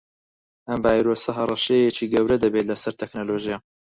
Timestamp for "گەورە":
2.13-2.37